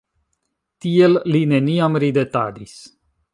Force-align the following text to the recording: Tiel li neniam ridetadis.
Tiel 0.85 1.19
li 1.35 1.41
neniam 1.51 1.99
ridetadis. 2.05 2.75